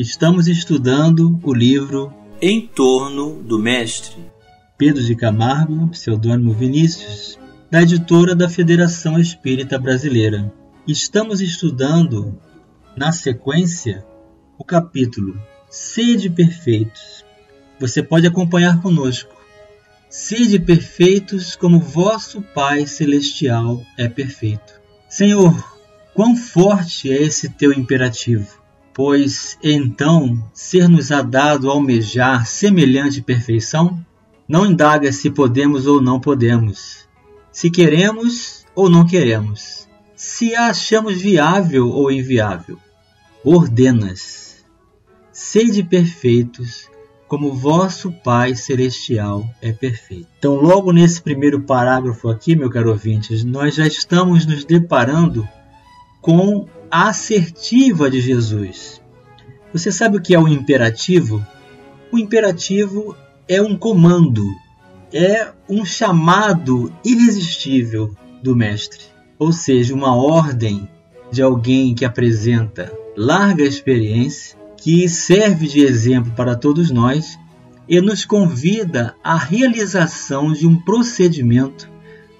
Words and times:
estamos 0.00 0.46
estudando 0.46 1.40
o 1.42 1.52
livro 1.52 2.14
Em 2.40 2.68
Torno 2.68 3.42
do 3.42 3.58
Mestre. 3.58 4.30
Pedro 4.76 5.02
de 5.02 5.16
Camargo, 5.16 5.88
pseudônimo 5.88 6.52
Vinícius, 6.52 7.36
da 7.68 7.82
editora 7.82 8.32
da 8.32 8.48
Federação 8.48 9.18
Espírita 9.18 9.76
Brasileira. 9.76 10.54
Estamos 10.86 11.40
estudando, 11.40 12.40
na 12.96 13.10
sequência, 13.10 14.06
o 14.56 14.62
capítulo 14.62 15.36
Sede 15.68 16.30
Perfeitos. 16.30 17.24
Você 17.80 18.00
pode 18.00 18.24
acompanhar 18.24 18.80
conosco. 18.80 19.34
Sede 20.08 20.60
perfeitos 20.60 21.56
como 21.56 21.80
vosso 21.80 22.40
Pai 22.40 22.86
Celestial 22.86 23.82
é 23.96 24.08
perfeito. 24.08 24.80
Senhor, 25.08 25.52
quão 26.14 26.36
forte 26.36 27.10
é 27.10 27.20
esse 27.20 27.48
teu 27.48 27.72
imperativo! 27.72 28.57
Pois 28.98 29.56
então 29.62 30.44
ser-nos-á 30.52 31.22
dado 31.22 31.70
almejar 31.70 32.44
semelhante 32.48 33.22
perfeição? 33.22 34.04
Não 34.48 34.66
indaga 34.66 35.12
se 35.12 35.30
podemos 35.30 35.86
ou 35.86 36.02
não 36.02 36.18
podemos, 36.18 37.08
se 37.52 37.70
queremos 37.70 38.66
ou 38.74 38.90
não 38.90 39.06
queremos, 39.06 39.88
se 40.16 40.52
a 40.56 40.70
achamos 40.70 41.22
viável 41.22 41.88
ou 41.88 42.10
inviável. 42.10 42.76
Ordenas, 43.44 44.64
sede 45.30 45.84
perfeitos, 45.84 46.90
como 47.28 47.54
vosso 47.54 48.10
Pai 48.10 48.56
Celestial 48.56 49.48
é 49.62 49.70
perfeito. 49.70 50.26
Então, 50.40 50.56
logo 50.56 50.90
nesse 50.90 51.22
primeiro 51.22 51.60
parágrafo 51.60 52.28
aqui, 52.28 52.56
meu 52.56 52.68
caro 52.68 52.90
ouvinte, 52.90 53.46
nós 53.46 53.76
já 53.76 53.86
estamos 53.86 54.44
nos 54.44 54.64
deparando 54.64 55.48
com 56.20 56.66
assertiva 56.90 58.10
de 58.10 58.20
Jesus. 58.20 59.00
Você 59.72 59.92
sabe 59.92 60.16
o 60.16 60.22
que 60.22 60.34
é 60.34 60.38
o 60.38 60.48
imperativo? 60.48 61.44
O 62.10 62.18
imperativo 62.18 63.16
é 63.46 63.60
um 63.60 63.76
comando, 63.76 64.44
é 65.12 65.52
um 65.68 65.84
chamado 65.84 66.92
irresistível 67.04 68.14
do 68.42 68.56
Mestre, 68.56 69.04
ou 69.38 69.52
seja, 69.52 69.94
uma 69.94 70.14
ordem 70.14 70.88
de 71.30 71.42
alguém 71.42 71.94
que 71.94 72.04
apresenta 72.04 72.92
larga 73.16 73.64
experiência, 73.64 74.56
que 74.76 75.08
serve 75.08 75.66
de 75.66 75.80
exemplo 75.80 76.32
para 76.32 76.56
todos 76.56 76.90
nós 76.90 77.38
e 77.88 78.00
nos 78.00 78.24
convida 78.24 79.14
à 79.24 79.36
realização 79.36 80.52
de 80.52 80.66
um 80.66 80.76
procedimento 80.76 81.90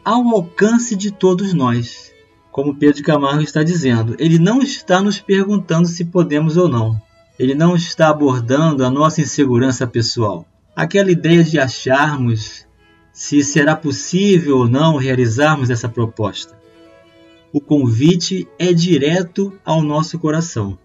ao 0.04 0.26
alcance 0.28 0.94
de 0.94 1.10
todos 1.10 1.52
nós 1.52 2.12
como 2.58 2.74
Pedro 2.74 3.04
Camargo 3.04 3.40
está 3.40 3.62
dizendo, 3.62 4.16
ele 4.18 4.36
não 4.36 4.60
está 4.60 5.00
nos 5.00 5.20
perguntando 5.20 5.86
se 5.86 6.06
podemos 6.06 6.56
ou 6.56 6.66
não. 6.66 7.00
Ele 7.38 7.54
não 7.54 7.76
está 7.76 8.08
abordando 8.08 8.84
a 8.84 8.90
nossa 8.90 9.20
insegurança 9.20 9.86
pessoal. 9.86 10.44
Aquela 10.74 11.12
ideia 11.12 11.44
de 11.44 11.56
acharmos 11.56 12.66
se 13.12 13.44
será 13.44 13.76
possível 13.76 14.58
ou 14.58 14.68
não 14.68 14.96
realizarmos 14.96 15.70
essa 15.70 15.88
proposta. 15.88 16.58
O 17.52 17.60
convite 17.60 18.48
é 18.58 18.72
direto 18.72 19.56
ao 19.64 19.80
nosso 19.80 20.18
coração. 20.18 20.76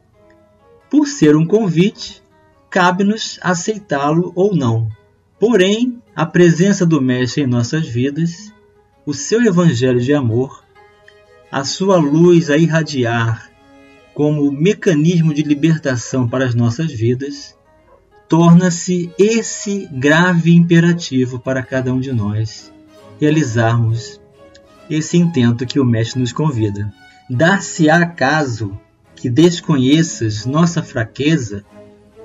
Por 0.92 1.08
ser 1.08 1.36
um 1.36 1.44
convite, 1.44 2.22
cabe-nos 2.70 3.40
aceitá-lo 3.42 4.32
ou 4.36 4.56
não. 4.56 4.90
Porém, 5.40 6.00
a 6.16 6.24
presença 6.24 6.86
do 6.86 7.02
Mestre 7.02 7.42
em 7.42 7.48
nossas 7.48 7.88
vidas, 7.88 8.54
o 9.08 9.12
seu 9.12 9.42
evangelho 9.42 10.00
de 10.00 10.14
amor, 10.14 10.63
a 11.54 11.64
sua 11.64 11.98
luz 11.98 12.50
a 12.50 12.58
irradiar 12.58 13.48
como 14.16 14.52
mecanismo 14.52 15.32
de 15.32 15.44
libertação 15.44 16.28
para 16.28 16.46
as 16.46 16.56
nossas 16.56 16.92
vidas, 16.92 17.56
torna-se 18.28 19.12
esse 19.20 19.88
grave 19.92 20.56
imperativo 20.56 21.38
para 21.38 21.62
cada 21.62 21.94
um 21.94 22.00
de 22.00 22.12
nós 22.12 22.74
realizarmos 23.22 24.20
esse 24.90 25.16
intento 25.16 25.64
que 25.68 25.80
o 25.80 25.86
Mestre 25.86 26.22
nos 26.22 26.34
convida. 26.34 26.92
Dar-se-á 27.30 28.04
caso 28.08 28.76
que 29.16 29.30
desconheças 29.30 30.48
nossa 30.48 30.82
fraqueza 30.82 31.64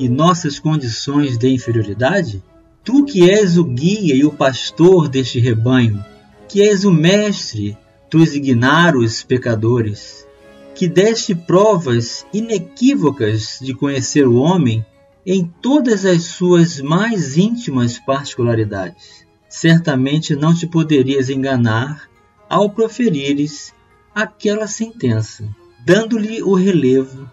e 0.00 0.08
nossas 0.08 0.58
condições 0.58 1.36
de 1.36 1.50
inferioridade? 1.50 2.42
Tu 2.82 3.04
que 3.04 3.30
és 3.30 3.58
o 3.58 3.64
guia 3.64 4.14
e 4.14 4.24
o 4.24 4.32
pastor 4.32 5.06
deste 5.06 5.38
rebanho, 5.38 6.02
que 6.48 6.62
és 6.62 6.86
o 6.86 6.90
mestre 6.90 7.76
dos 8.10 8.34
ignaros 8.34 9.22
pecadores, 9.22 10.26
que 10.74 10.88
deste 10.88 11.34
provas 11.34 12.26
inequívocas 12.32 13.58
de 13.60 13.74
conhecer 13.74 14.26
o 14.26 14.36
homem 14.36 14.84
em 15.26 15.44
todas 15.44 16.04
as 16.06 16.24
suas 16.24 16.80
mais 16.80 17.36
íntimas 17.36 17.98
particularidades. 17.98 19.26
Certamente 19.48 20.34
não 20.34 20.54
te 20.54 20.66
poderias 20.66 21.28
enganar 21.28 22.08
ao 22.48 22.70
proferires 22.70 23.74
aquela 24.14 24.66
sentença, 24.66 25.44
dando-lhe 25.84 26.42
o 26.42 26.54
relevo 26.54 27.30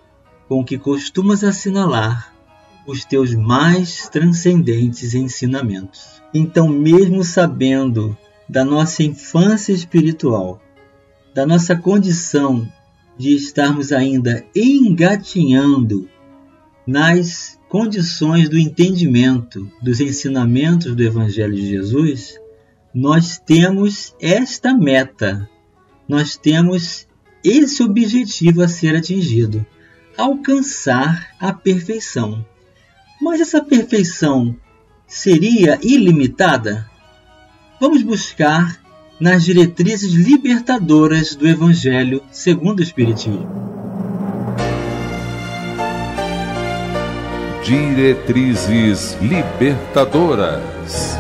com 0.47 0.63
que 0.63 0.77
costumas 0.77 1.43
assinalar 1.43 2.33
os 2.85 3.03
teus 3.03 3.33
mais 3.33 4.07
transcendentes 4.09 5.13
ensinamentos. 5.13 6.21
Então, 6.33 6.67
mesmo 6.67 7.23
sabendo 7.23 8.15
da 8.47 8.63
nossa 8.63 9.01
infância 9.03 9.73
espiritual, 9.73 10.61
da 11.35 11.45
nossa 11.45 11.75
condição 11.75 12.65
de 13.17 13.35
estarmos 13.35 13.91
ainda 13.91 14.45
engatinhando 14.55 16.09
nas 16.87 17.59
condições 17.67 18.47
do 18.47 18.57
entendimento 18.57 19.69
dos 19.81 19.99
ensinamentos 19.99 20.95
do 20.95 21.03
Evangelho 21.03 21.53
de 21.53 21.67
Jesus, 21.67 22.39
nós 22.93 23.37
temos 23.37 24.15
esta 24.21 24.73
meta, 24.73 25.49
nós 26.07 26.37
temos 26.37 27.05
esse 27.43 27.83
objetivo 27.83 28.61
a 28.61 28.69
ser 28.69 28.95
atingido: 28.95 29.65
alcançar 30.17 31.35
a 31.37 31.51
perfeição. 31.51 32.45
Mas 33.21 33.41
essa 33.41 33.61
perfeição 33.61 34.55
seria 35.05 35.77
ilimitada? 35.81 36.89
Vamos 37.77 38.03
buscar 38.03 38.84
nas 39.19 39.45
diretrizes 39.45 40.11
libertadoras 40.13 41.35
do 41.35 41.47
Evangelho 41.47 42.21
segundo 42.31 42.79
o 42.79 42.83
Espiritismo. 42.83 43.47
Diretrizes 47.63 49.17
libertadoras. 49.21 51.15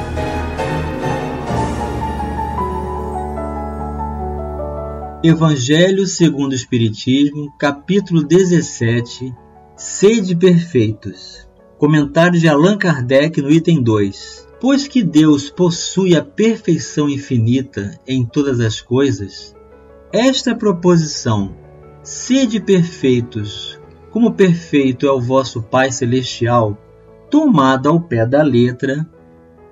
Evangelho 5.23 6.05
segundo 6.05 6.51
o 6.51 6.55
Espiritismo, 6.55 7.51
capítulo 7.57 8.23
17, 8.23 9.33
Sede 9.75 10.35
Perfeitos. 10.35 11.47
Comentário 11.79 12.39
de 12.39 12.47
Allan 12.47 12.77
Kardec 12.77 13.41
no 13.41 13.49
item 13.49 13.81
2. 13.81 14.44
Pois 14.59 14.87
que 14.87 15.03
Deus 15.03 15.49
possui 15.49 16.15
a 16.15 16.23
perfeição 16.23 17.09
infinita 17.09 17.99
em 18.07 18.25
todas 18.25 18.59
as 18.59 18.79
coisas, 18.81 19.55
esta 20.11 20.55
proposição, 20.55 21.53
sede 22.01 22.59
perfeitos, 22.59 23.79
como 24.11 24.33
perfeito 24.33 25.05
é 25.05 25.11
o 25.11 25.19
vosso 25.19 25.61
Pai 25.61 25.91
Celestial, 25.91 26.77
tomada 27.29 27.89
ao 27.89 27.99
pé 27.99 28.25
da 28.25 28.41
letra, 28.41 29.05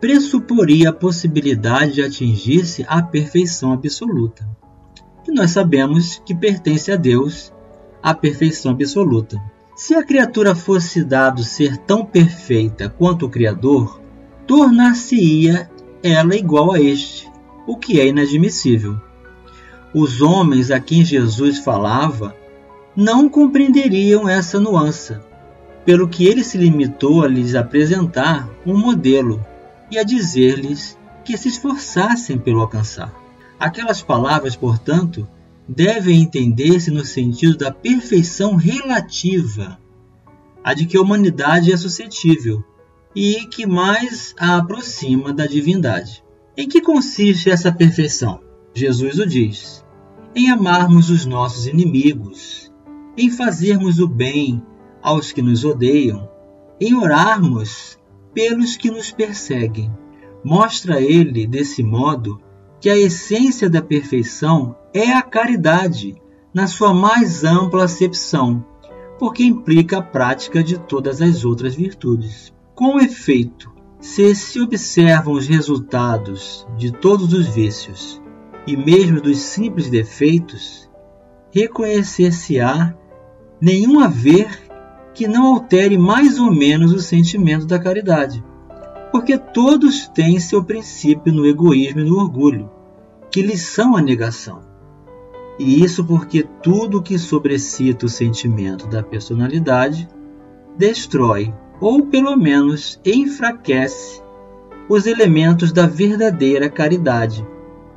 pressuporia 0.02 0.90
a 0.90 0.94
possibilidade 0.94 1.94
de 1.94 2.04
atingir-se 2.04 2.86
a 2.90 3.02
perfeição 3.02 3.72
absoluta. 3.72 4.46
E 5.26 5.32
nós 5.32 5.52
sabemos 5.52 6.22
que 6.26 6.36
pertence 6.36 6.92
a 6.92 6.98
Deus 6.98 7.54
a 8.02 8.14
perfeição 8.14 8.74
absoluta. 8.74 9.42
Se 9.78 9.96
a 9.96 10.04
criatura 10.04 10.54
fosse 10.54 11.06
dado 11.06 11.42
ser 11.42 11.78
tão 11.78 12.06
perfeita 12.06 12.90
quanto 12.90 13.28
o 13.28 13.30
Criador, 13.30 14.03
tornar-se-ia 14.48 15.70
ela 16.02 16.36
igual 16.36 16.74
a 16.74 16.82
este, 16.82 17.32
o 17.66 17.78
que 17.78 18.00
é 18.00 18.08
inadmissível. 18.08 19.00
Os 19.94 20.22
homens 20.22 20.72
a 20.72 20.80
quem 20.80 21.06
Jesus 21.06 21.60
falava 21.60 22.36
não 22.96 23.30
compreenderiam 23.30 24.28
essa 24.28 24.60
nuance, 24.60 25.18
pelo 25.86 26.08
que 26.08 26.26
ele 26.26 26.44
se 26.44 26.58
limitou 26.58 27.24
a 27.24 27.28
lhes 27.28 27.56
apresentar 27.56 28.50
um 28.66 28.78
modelo 28.78 29.46
e 29.90 29.98
a 29.98 30.04
dizer-lhes 30.04 30.98
que 31.24 31.38
se 31.38 31.48
esforçassem 31.48 32.38
pelo 32.38 32.62
alcançar. 32.62 33.14
Aquelas 33.60 34.02
palavras, 34.02 34.56
portanto, 34.56 35.28
devem 35.68 36.22
entender-se 36.22 36.92
no 36.92 37.06
sentido 37.06 37.58
da 37.58 37.72
perfeição 37.72 38.56
relativa, 38.56 39.78
a 40.64 40.74
de 40.74 40.86
que 40.86 40.98
a 40.98 41.02
humanidade 41.02 41.72
é 41.72 41.78
suscetível 41.78 42.64
e 43.16 43.46
que 43.46 43.66
mais 43.66 44.34
a 44.40 44.58
aproxima 44.58 45.34
da 45.34 45.46
divindade. 45.46 46.24
Em 46.56 46.68
que 46.68 46.82
consiste 46.82 47.50
essa 47.50 47.72
perfeição? 47.72 48.40
Jesus 48.74 49.20
o 49.20 49.26
diz: 49.26 49.84
em 50.36 50.50
amarmos 50.50 51.10
os 51.10 51.26
nossos 51.26 51.68
inimigos, 51.68 52.72
em 53.18 53.30
fazermos 53.30 54.00
o 54.00 54.08
bem 54.08 54.64
aos 55.02 55.32
que 55.32 55.42
nos 55.42 55.64
odeiam, 55.64 56.30
em 56.80 56.96
orarmos 56.96 58.00
pelos 58.34 58.76
que 58.76 58.90
nos 58.90 59.12
perseguem. 59.12 59.92
Mostra 60.44 61.00
ele, 61.00 61.46
desse 61.46 61.84
modo, 61.84 62.42
que 62.80 62.90
a 62.90 62.98
essência 62.98 63.70
da 63.70 63.82
perfeição 63.82 64.76
é 64.94 65.14
a 65.14 65.22
caridade, 65.22 66.22
na 66.54 66.68
sua 66.68 66.94
mais 66.94 67.44
ampla 67.44 67.86
acepção, 67.86 68.66
porque 69.18 69.44
implica 69.44 70.00
a 70.00 70.02
prática 70.02 70.64
de 70.64 70.78
todas 70.80 71.22
as 71.22 71.46
outras 71.46 71.76
virtudes. 71.76 72.54
Com 72.76 73.00
efeito, 73.00 73.72
se 74.00 74.34
se 74.34 74.60
observam 74.60 75.34
os 75.34 75.48
resultados 75.48 76.66
de 76.76 76.92
todos 76.92 77.32
os 77.32 77.48
vícios 77.48 78.20
e 78.66 78.76
mesmo 78.76 79.22
dos 79.22 79.38
simples 79.38 79.92
defeitos, 79.92 80.90
reconhecer-se-á 81.52 82.96
nenhum 83.62 84.00
haver 84.00 84.50
que 85.14 85.28
não 85.28 85.54
altere 85.54 86.00
mais 86.00 86.40
ou 86.40 86.52
menos 86.52 86.92
o 86.92 87.00
sentimento 87.00 87.68
da 87.68 87.78
caridade, 87.78 88.44
porque 89.12 89.38
todos 89.38 90.08
têm 90.08 90.40
seu 90.40 90.64
princípio 90.64 91.32
no 91.32 91.46
egoísmo 91.46 92.00
e 92.00 92.10
no 92.10 92.18
orgulho, 92.18 92.72
que 93.30 93.44
lhes 93.44 93.62
são 93.62 93.96
a 93.96 94.02
negação. 94.02 94.62
E 95.60 95.84
isso 95.84 96.04
porque 96.04 96.42
tudo 96.64 97.04
que 97.04 97.20
sobrecita 97.20 98.08
o 98.08 98.10
sentimento 98.10 98.88
da 98.88 99.04
personalidade 99.04 100.08
destrói, 100.76 101.54
ou 101.84 102.06
pelo 102.06 102.38
menos 102.38 102.98
enfraquece, 103.04 104.24
os 104.88 105.06
elementos 105.06 105.74
da 105.74 105.86
verdadeira 105.86 106.70
caridade, 106.70 107.46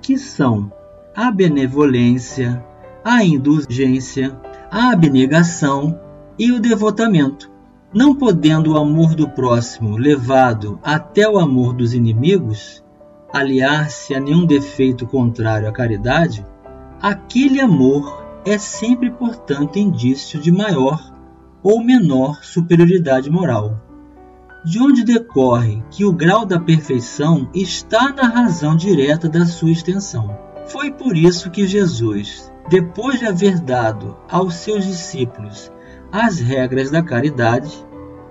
que 0.03 0.19
são 0.19 0.73
a 1.15 1.31
benevolência, 1.31 2.65
a 3.05 3.23
indulgência, 3.23 4.37
a 4.73 4.91
abnegação 4.91 5.97
e 6.37 6.51
o 6.51 6.59
devotamento. 6.59 7.49
Não 7.95 8.13
podendo 8.13 8.73
o 8.73 8.77
amor 8.77 9.15
do 9.15 9.29
próximo, 9.29 9.97
levado 9.97 10.81
até 10.83 11.29
o 11.29 11.39
amor 11.39 11.73
dos 11.73 11.95
inimigos, 11.95 12.83
aliar-se 13.33 14.17
a 14.17 14.19
nenhum 14.19 14.45
defeito 14.45 15.07
contrário 15.07 15.69
à 15.69 15.73
caridade, 15.73 16.45
aquele 17.01 17.61
amor 17.61 18.27
é 18.45 18.59
sempre, 18.59 19.13
portanto, 19.13 19.79
indício 19.79 20.41
de 20.41 20.51
maior 20.51 21.15
ou 21.67 21.83
menor 21.83 22.45
superioridade 22.45 23.29
moral. 23.29 23.83
De 24.65 24.81
onde 24.81 25.03
decorre 25.03 25.83
que 25.91 26.05
o 26.05 26.13
grau 26.13 26.47
da 26.47 26.61
perfeição 26.61 27.51
está 27.53 28.13
na 28.13 28.29
razão 28.29 28.77
direta 28.77 29.29
da 29.29 29.45
sua 29.45 29.73
extensão. 29.73 30.39
Foi 30.69 30.93
por 30.93 31.17
isso 31.17 31.51
que 31.51 31.67
Jesus, 31.67 32.53
depois 32.71 33.19
de 33.19 33.27
haver 33.27 33.59
dado 33.59 34.17
aos 34.31 34.55
seus 34.55 34.85
discípulos 34.85 35.73
as 36.13 36.39
regras 36.39 36.89
da 36.89 37.03
caridade, 37.03 37.85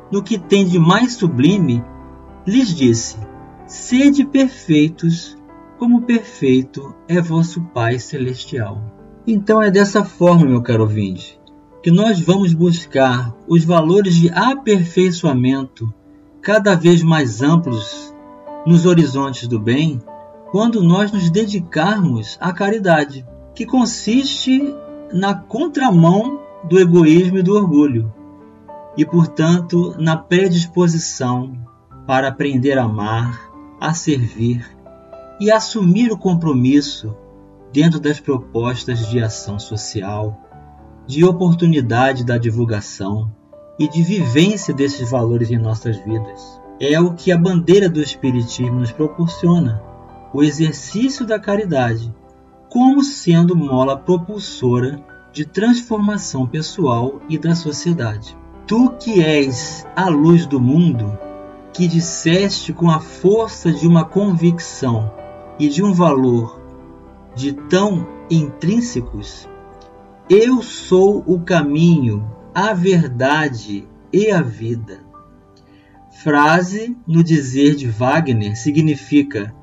no 0.09 0.23
que 0.23 0.39
tem 0.39 0.65
de 0.65 0.79
mais 0.79 1.15
sublime, 1.15 1.83
lhes 2.47 2.73
disse: 2.73 3.17
Sede 3.67 4.25
perfeitos, 4.25 5.37
como 5.77 6.03
perfeito 6.03 6.95
é 7.05 7.19
vosso 7.19 7.61
Pai 7.73 7.99
Celestial. 7.99 8.81
Então 9.27 9.61
é 9.61 9.69
dessa 9.69 10.05
forma, 10.05 10.45
meu 10.45 10.61
caro 10.61 10.83
ouvinte, 10.83 11.37
que 11.85 11.91
nós 11.91 12.19
vamos 12.19 12.51
buscar 12.51 13.31
os 13.47 13.63
valores 13.63 14.15
de 14.15 14.31
aperfeiçoamento 14.31 15.93
cada 16.41 16.73
vez 16.73 17.03
mais 17.03 17.43
amplos 17.43 18.11
nos 18.65 18.87
horizontes 18.87 19.47
do 19.47 19.59
bem 19.59 20.01
quando 20.49 20.81
nós 20.81 21.11
nos 21.11 21.29
dedicarmos 21.29 22.39
à 22.41 22.51
caridade, 22.51 23.23
que 23.53 23.67
consiste 23.67 24.73
na 25.13 25.35
contramão 25.35 26.39
do 26.63 26.79
egoísmo 26.79 27.37
e 27.37 27.43
do 27.43 27.55
orgulho, 27.55 28.11
e, 28.97 29.05
portanto, 29.05 29.93
na 29.99 30.17
predisposição 30.17 31.53
para 32.07 32.29
aprender 32.29 32.79
a 32.79 32.85
amar, 32.85 33.51
a 33.79 33.93
servir 33.93 34.65
e 35.39 35.51
assumir 35.51 36.11
o 36.11 36.17
compromisso 36.17 37.15
dentro 37.71 37.99
das 37.99 38.19
propostas 38.19 39.07
de 39.07 39.21
ação 39.21 39.59
social, 39.59 40.44
de 41.07 41.23
oportunidade 41.23 42.23
da 42.23 42.37
divulgação 42.37 43.31
e 43.77 43.87
de 43.87 44.01
vivência 44.01 44.73
desses 44.73 45.09
valores 45.09 45.51
em 45.51 45.57
nossas 45.57 45.97
vidas. 45.97 46.61
É 46.79 46.99
o 46.99 47.13
que 47.13 47.31
a 47.31 47.37
bandeira 47.37 47.89
do 47.89 48.01
Espiritismo 48.01 48.79
nos 48.79 48.91
proporciona 48.91 49.81
o 50.33 50.43
exercício 50.43 51.25
da 51.25 51.39
caridade 51.39 52.13
como 52.69 53.01
sendo 53.03 53.55
mola 53.55 53.97
propulsora 53.97 54.99
de 55.31 55.45
transformação 55.45 56.45
pessoal 56.45 57.21
e 57.29 57.37
da 57.37 57.55
sociedade. 57.55 58.37
Tu 58.67 58.89
que 58.99 59.23
és 59.23 59.85
a 59.95 60.09
luz 60.09 60.45
do 60.45 60.59
mundo, 60.59 61.17
que 61.71 61.87
disseste 61.87 62.73
com 62.73 62.89
a 62.89 62.99
força 62.99 63.71
de 63.71 63.87
uma 63.87 64.03
convicção 64.03 65.11
e 65.59 65.69
de 65.69 65.83
um 65.83 65.93
valor 65.93 66.59
de 67.35 67.53
tão 67.53 68.07
intrínsecos, 68.29 69.47
eu 70.29 70.61
sou 70.61 71.23
o 71.27 71.39
caminho, 71.39 72.29
a 72.53 72.73
verdade 72.73 73.87
e 74.11 74.31
a 74.31 74.41
vida. 74.41 74.99
Frase 76.23 76.97
no 77.05 77.23
dizer 77.23 77.75
de 77.75 77.87
Wagner 77.87 78.57
significa 78.57 79.53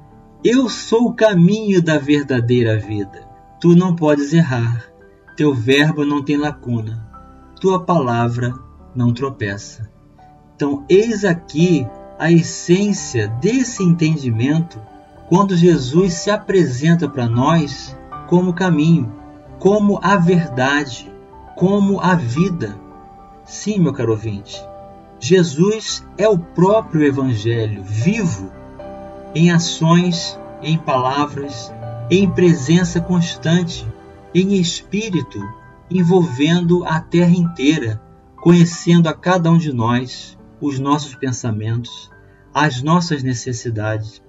eu 0.44 0.68
sou 0.68 1.06
o 1.06 1.14
caminho 1.14 1.80
da 1.80 1.98
verdadeira 1.98 2.78
vida. 2.78 3.28
Tu 3.60 3.76
não 3.76 3.94
podes 3.94 4.32
errar. 4.32 4.84
Teu 5.36 5.54
verbo 5.54 6.04
não 6.04 6.22
tem 6.22 6.36
lacuna. 6.36 7.08
Tua 7.60 7.84
palavra 7.84 8.52
não 8.94 9.14
tropeça. 9.14 9.90
Então, 10.54 10.84
eis 10.88 11.24
aqui 11.24 11.86
a 12.18 12.30
essência 12.30 13.28
desse 13.40 13.82
entendimento 13.82 14.80
quando 15.28 15.56
Jesus 15.56 16.14
se 16.14 16.30
apresenta 16.30 17.08
para 17.08 17.28
nós 17.28 17.96
como 18.28 18.52
caminho, 18.52 19.12
como 19.62 20.00
a 20.02 20.16
verdade, 20.16 21.08
como 21.54 22.00
a 22.00 22.16
vida. 22.16 22.76
Sim, 23.44 23.78
meu 23.78 23.92
caro 23.92 24.10
ouvinte, 24.10 24.60
Jesus 25.20 26.04
é 26.18 26.28
o 26.28 26.36
próprio 26.36 27.06
Evangelho 27.06 27.80
vivo 27.84 28.50
em 29.32 29.52
ações, 29.52 30.36
em 30.60 30.76
palavras, 30.76 31.72
em 32.10 32.28
presença 32.28 33.00
constante, 33.00 33.86
em 34.34 34.54
espírito, 34.54 35.38
envolvendo 35.88 36.84
a 36.84 36.98
terra 36.98 37.30
inteira, 37.30 38.02
conhecendo 38.42 39.08
a 39.08 39.14
cada 39.14 39.48
um 39.48 39.58
de 39.58 39.72
nós, 39.72 40.36
os 40.60 40.80
nossos 40.80 41.14
pensamentos, 41.14 42.10
as 42.52 42.82
nossas 42.82 43.22
necessidades. 43.22 44.20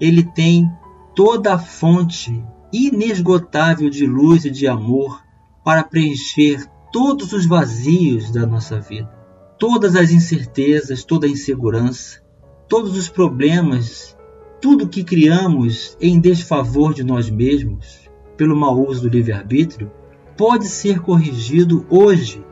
Ele 0.00 0.22
tem 0.22 0.72
toda 1.14 1.52
a 1.52 1.58
fonte 1.58 2.42
inesgotável 2.72 3.88
de 3.90 4.06
luz 4.06 4.44
e 4.44 4.50
de 4.50 4.66
amor 4.66 5.22
para 5.64 5.84
preencher 5.84 6.64
todos 6.92 7.32
os 7.32 7.46
vazios 7.46 8.30
da 8.30 8.46
nossa 8.46 8.80
vida, 8.80 9.10
todas 9.58 9.96
as 9.96 10.10
incertezas, 10.10 11.04
toda 11.04 11.26
a 11.26 11.30
insegurança, 11.30 12.22
todos 12.68 12.96
os 12.96 13.08
problemas 13.08 14.16
tudo 14.60 14.88
que 14.88 15.04
criamos 15.04 15.96
em 16.00 16.18
desfavor 16.18 16.94
de 16.94 17.04
nós 17.04 17.28
mesmos, 17.30 18.10
pelo 18.36 18.56
mau 18.56 18.86
uso 18.86 19.02
do 19.02 19.08
livre-arbítrio, 19.08 19.90
pode 20.36 20.66
ser 20.66 21.00
corrigido 21.00 21.86
hoje 21.88 22.44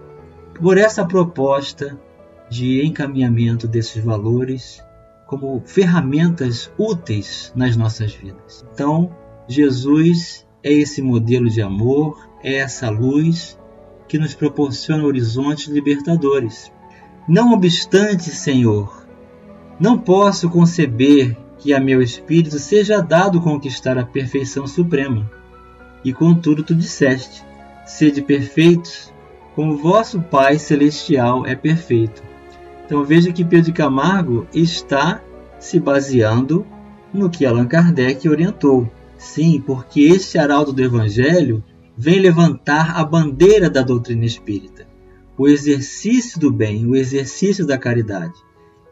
por 0.54 0.78
essa 0.78 1.04
proposta 1.04 1.98
de 2.48 2.84
encaminhamento 2.86 3.66
desses 3.66 4.02
valores 4.04 4.82
como 5.26 5.62
ferramentas 5.64 6.70
úteis 6.78 7.52
nas 7.56 7.76
nossas 7.76 8.14
vidas. 8.14 8.64
Então, 8.72 9.10
Jesus 9.48 10.46
é 10.62 10.72
esse 10.72 11.02
modelo 11.02 11.48
de 11.48 11.60
amor, 11.60 12.28
é 12.42 12.54
essa 12.54 12.88
luz 12.88 13.58
que 14.08 14.18
nos 14.18 14.34
proporciona 14.34 15.04
horizontes 15.04 15.68
libertadores. 15.68 16.72
Não 17.28 17.52
obstante, 17.52 18.30
Senhor, 18.30 19.06
não 19.78 19.98
posso 19.98 20.48
conceber 20.48 21.36
que 21.58 21.72
a 21.72 21.80
meu 21.80 22.02
espírito 22.02 22.58
seja 22.58 23.00
dado 23.00 23.40
conquistar 23.40 23.98
a 23.98 24.04
perfeição 24.04 24.66
suprema. 24.66 25.30
E 26.04 26.12
contudo 26.12 26.62
tu 26.62 26.74
disseste: 26.74 27.42
sede 27.86 28.22
perfeitos, 28.22 29.12
como 29.54 29.78
vosso 29.78 30.20
Pai 30.20 30.58
celestial 30.58 31.46
é 31.46 31.54
perfeito. 31.54 32.22
Então 32.84 33.04
veja 33.04 33.32
que 33.32 33.44
Pedro 33.44 33.72
Camargo 33.72 34.46
está 34.52 35.22
se 35.58 35.80
baseando 35.80 36.66
no 37.12 37.30
que 37.30 37.46
Allan 37.46 37.66
Kardec 37.66 38.28
orientou. 38.28 38.90
Sim, 39.24 39.58
porque 39.58 40.02
este 40.02 40.36
arauto 40.36 40.70
do 40.70 40.82
Evangelho 40.82 41.64
vem 41.96 42.20
levantar 42.20 42.94
a 42.94 43.02
bandeira 43.02 43.70
da 43.70 43.80
doutrina 43.80 44.26
espírita, 44.26 44.86
o 45.36 45.48
exercício 45.48 46.38
do 46.38 46.52
bem, 46.52 46.86
o 46.86 46.94
exercício 46.94 47.66
da 47.66 47.78
caridade, 47.78 48.34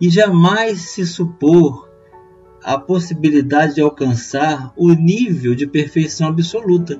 e 0.00 0.08
jamais 0.08 0.80
se 0.80 1.06
supor 1.06 1.86
a 2.64 2.78
possibilidade 2.78 3.74
de 3.74 3.82
alcançar 3.82 4.72
o 4.74 4.94
nível 4.94 5.54
de 5.54 5.66
perfeição 5.66 6.28
absoluta, 6.28 6.98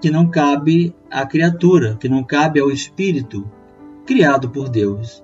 que 0.00 0.08
não 0.08 0.30
cabe 0.30 0.94
à 1.10 1.26
criatura, 1.26 1.96
que 1.96 2.08
não 2.08 2.22
cabe 2.22 2.60
ao 2.60 2.70
espírito 2.70 3.44
criado 4.06 4.50
por 4.50 4.68
Deus. 4.68 5.22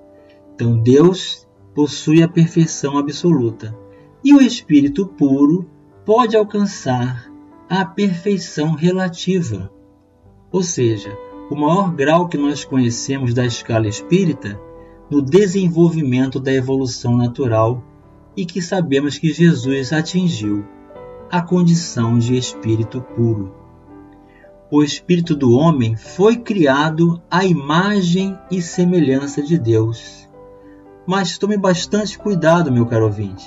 Então, 0.53 0.77
Deus 0.77 1.47
possui 1.73 2.21
a 2.21 2.27
perfeição 2.27 2.97
absoluta 2.97 3.73
e 4.23 4.35
o 4.35 4.41
espírito 4.41 5.07
puro 5.07 5.71
pode 6.05 6.35
alcançar 6.35 7.31
a 7.69 7.85
perfeição 7.85 8.73
relativa. 8.73 9.71
Ou 10.51 10.61
seja, 10.61 11.17
o 11.49 11.55
maior 11.55 11.91
grau 11.93 12.27
que 12.27 12.37
nós 12.37 12.63
conhecemos 12.63 13.33
da 13.33 13.45
escala 13.45 13.87
espírita 13.87 14.59
no 15.09 15.21
desenvolvimento 15.21 16.39
da 16.39 16.53
evolução 16.53 17.17
natural 17.17 17.83
e 18.35 18.45
que 18.45 18.61
sabemos 18.61 19.17
que 19.17 19.31
Jesus 19.31 19.93
atingiu 19.93 20.65
a 21.31 21.41
condição 21.41 22.17
de 22.17 22.37
espírito 22.37 23.01
puro. 23.01 23.53
O 24.69 24.83
espírito 24.83 25.35
do 25.35 25.51
homem 25.51 25.95
foi 25.95 26.37
criado 26.37 27.21
à 27.29 27.45
imagem 27.45 28.37
e 28.49 28.61
semelhança 28.61 29.41
de 29.41 29.57
Deus. 29.57 30.27
Mas 31.05 31.37
tome 31.37 31.57
bastante 31.57 32.17
cuidado, 32.17 32.71
meu 32.71 32.85
caro 32.85 33.05
ouvinte, 33.05 33.45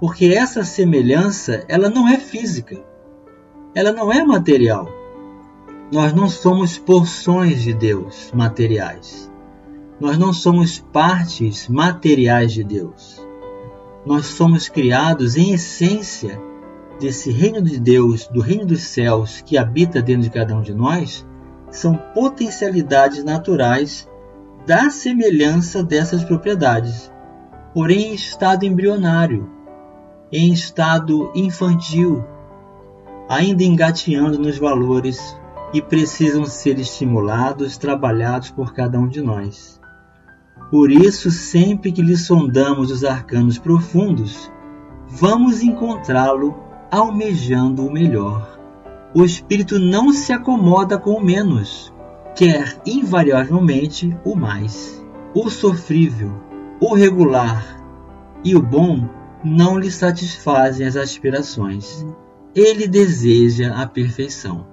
porque 0.00 0.26
essa 0.26 0.64
semelhança, 0.64 1.64
ela 1.68 1.88
não 1.88 2.08
é 2.08 2.18
física. 2.18 2.82
Ela 3.74 3.92
não 3.92 4.12
é 4.12 4.24
material. 4.24 4.88
Nós 5.92 6.12
não 6.12 6.28
somos 6.28 6.78
porções 6.78 7.62
de 7.62 7.72
Deus 7.72 8.30
materiais. 8.34 9.30
Nós 10.00 10.18
não 10.18 10.32
somos 10.32 10.78
partes 10.78 11.68
materiais 11.68 12.52
de 12.52 12.64
Deus 12.64 13.26
nós 14.06 14.26
somos 14.26 14.68
criados 14.68 15.36
em 15.36 15.52
essência 15.52 16.40
desse 17.00 17.30
reino 17.32 17.60
de 17.60 17.80
Deus, 17.80 18.28
do 18.28 18.40
reino 18.40 18.64
dos 18.64 18.82
céus 18.82 19.42
que 19.44 19.58
habita 19.58 20.00
dentro 20.00 20.22
de 20.22 20.30
cada 20.30 20.54
um 20.54 20.62
de 20.62 20.72
nós, 20.72 21.26
são 21.72 21.96
potencialidades 22.14 23.24
naturais 23.24 24.08
da 24.64 24.88
semelhança 24.90 25.82
dessas 25.82 26.24
propriedades, 26.24 27.12
porém 27.74 28.12
em 28.12 28.14
estado 28.14 28.64
embrionário, 28.64 29.50
em 30.32 30.52
estado 30.52 31.30
infantil, 31.34 32.24
ainda 33.28 33.62
engateando 33.62 34.38
nos 34.38 34.58
valores 34.58 35.36
que 35.72 35.80
precisam 35.80 36.44
ser 36.44 36.78
estimulados, 36.78 37.76
trabalhados 37.76 38.50
por 38.50 38.72
cada 38.72 38.98
um 38.98 39.08
de 39.08 39.20
nós. 39.20 39.80
Por 40.70 40.90
isso, 40.90 41.30
sempre 41.30 41.92
que 41.92 42.02
lhe 42.02 42.16
sondamos 42.16 42.90
os 42.90 43.04
arcanos 43.04 43.58
profundos, 43.58 44.50
vamos 45.08 45.62
encontrá-lo 45.62 46.56
almejando 46.90 47.86
o 47.86 47.92
melhor. 47.92 48.58
O 49.14 49.24
espírito 49.24 49.78
não 49.78 50.12
se 50.12 50.32
acomoda 50.32 50.98
com 50.98 51.12
o 51.12 51.24
menos, 51.24 51.92
quer 52.34 52.80
invariavelmente 52.84 54.16
o 54.24 54.34
mais. 54.34 55.04
O 55.34 55.50
sofrível, 55.50 56.32
o 56.80 56.94
regular 56.94 57.80
e 58.42 58.56
o 58.56 58.62
bom 58.62 59.15
não 59.46 59.78
lhe 59.78 59.90
satisfazem 59.90 60.86
as 60.86 60.96
aspirações. 60.96 62.04
Ele 62.54 62.88
deseja 62.88 63.74
a 63.76 63.86
perfeição. 63.86 64.66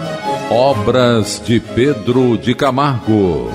Obras 0.53 1.41
de 1.45 1.61
Pedro 1.61 2.37
de 2.37 2.53
Camargo. 2.53 3.49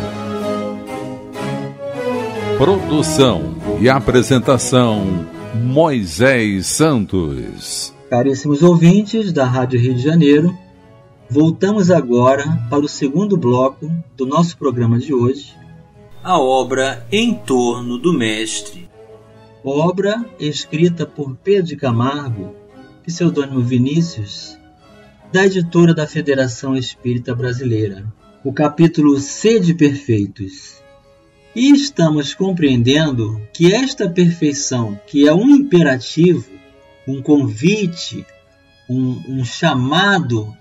Produção 2.56 3.54
e 3.78 3.86
apresentação 3.86 5.26
Moisés 5.54 6.66
Santos. 6.66 7.92
Caríssimos 8.08 8.62
ouvintes 8.62 9.30
da 9.30 9.44
Rádio 9.44 9.78
Rio 9.78 9.94
de 9.94 10.00
Janeiro, 10.00 10.56
voltamos 11.28 11.90
agora 11.90 12.66
para 12.70 12.80
o 12.80 12.88
segundo 12.88 13.36
bloco 13.36 13.92
do 14.16 14.24
nosso 14.24 14.56
programa 14.56 14.98
de 14.98 15.12
hoje, 15.12 15.54
a 16.24 16.40
obra 16.40 17.06
Em 17.12 17.34
Torno 17.34 17.98
do 17.98 18.10
Mestre. 18.14 18.88
Obra 19.62 20.24
escrita 20.40 21.04
por 21.04 21.36
Pedro 21.44 21.66
de 21.66 21.76
Camargo, 21.76 22.54
pseudônimo 23.04 23.60
Vinícius, 23.60 24.56
da 25.32 25.44
editora 25.44 25.92
da 25.92 26.06
Federação 26.06 26.76
Espírita 26.76 27.34
Brasileira. 27.34 28.06
O 28.44 28.52
capítulo 28.52 29.18
Sede 29.18 29.74
Perfeitos 29.74 30.80
e 31.54 31.72
estamos 31.72 32.32
compreendendo 32.32 33.40
que 33.52 33.72
esta 33.72 34.08
perfeição, 34.08 35.00
que 35.06 35.26
é 35.26 35.34
um 35.34 35.50
imperativo, 35.50 36.48
um 37.08 37.20
convite, 37.20 38.24
um, 38.88 39.40
um 39.40 39.44
chamado 39.44 40.54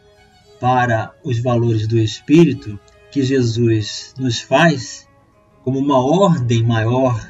para 0.60 1.14
os 1.24 1.40
valores 1.40 1.88
do 1.88 2.00
Espírito 2.00 2.80
que 3.12 3.22
Jesus 3.22 4.14
nos 4.18 4.40
faz, 4.40 5.08
como 5.64 5.80
uma 5.80 6.00
ordem 6.00 6.64
maior 6.64 7.30